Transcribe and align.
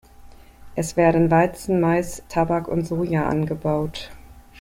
Es 0.73 0.97
werden 0.97 1.29
Weizen, 1.29 1.79
Mais, 1.79 2.23
Tabak 2.27 2.67
und 2.67 2.87
Soja 2.87 3.27
angebaut. 3.27 4.09